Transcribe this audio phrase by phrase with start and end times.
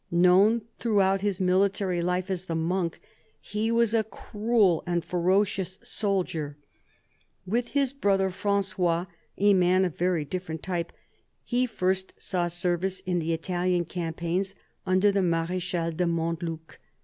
[0.09, 2.99] Known throughout his military life as" the Monk,"
[3.39, 6.57] he was a cruel and ferocious soldier.
[7.45, 9.05] With his brother Fran9ois,
[9.37, 10.91] a man of very diff'erent type,
[11.43, 14.55] he first saw service in the Italian campaigns
[14.87, 16.79] under the Mar6chal de Montluc.